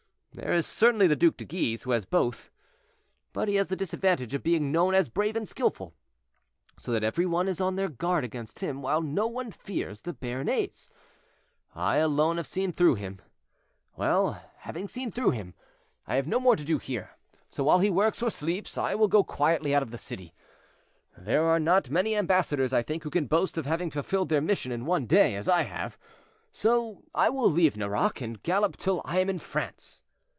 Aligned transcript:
"There 0.33 0.53
is 0.53 0.65
certainly 0.65 1.07
the 1.07 1.15
Duc 1.17 1.35
de 1.35 1.43
Guise, 1.43 1.83
who 1.83 1.91
has 1.91 2.05
both, 2.05 2.49
but 3.33 3.49
he 3.49 3.55
has 3.55 3.67
the 3.67 3.75
disadvantage 3.75 4.33
of 4.33 4.41
being 4.41 4.71
known 4.71 4.95
as 4.95 5.09
brave 5.09 5.35
and 5.35 5.45
skillful, 5.45 5.93
so 6.79 6.93
that 6.93 7.03
every 7.03 7.25
one 7.25 7.49
is 7.49 7.59
on 7.59 7.75
their 7.75 7.89
guard 7.89 8.23
against 8.23 8.59
him, 8.61 8.81
while 8.81 9.01
no 9.01 9.27
one 9.27 9.51
fears 9.51 10.01
the 10.01 10.13
Béarnais. 10.13 10.89
I 11.75 11.97
alone 11.97 12.37
have 12.37 12.47
seen 12.47 12.71
through 12.71 12.95
him. 12.95 13.19
Well, 13.97 14.41
having 14.59 14.87
seen 14.87 15.11
through 15.11 15.31
him, 15.31 15.53
I 16.07 16.15
have 16.15 16.27
no 16.29 16.39
more 16.39 16.55
to 16.55 16.63
do 16.63 16.77
here; 16.77 17.17
so 17.49 17.65
while 17.65 17.79
he 17.79 17.89
works 17.89 18.21
or 18.23 18.31
sleeps, 18.31 18.77
I 18.77 18.95
will 18.95 19.09
go 19.09 19.25
quietly 19.25 19.75
out 19.75 19.83
of 19.83 19.91
the 19.91 19.97
city. 19.97 20.33
There 21.17 21.43
are 21.43 21.59
not 21.59 21.89
many 21.89 22.15
ambassadors, 22.15 22.71
I 22.71 22.83
think, 22.83 23.03
who 23.03 23.09
can 23.09 23.25
boast 23.27 23.57
of 23.57 23.65
having 23.65 23.91
fulfilled 23.91 24.29
their 24.29 24.39
mission 24.41 24.71
in 24.71 24.85
one 24.85 25.07
day, 25.07 25.35
as 25.35 25.49
I 25.49 25.63
have. 25.63 25.97
So 26.53 27.03
I 27.13 27.27
will 27.29 27.51
leave 27.51 27.75
Nerac, 27.75 28.21
and 28.21 28.41
gallop 28.41 28.77
till 28.77 29.01
I 29.03 29.19
am 29.19 29.29
in 29.29 29.37
France." 29.37 30.03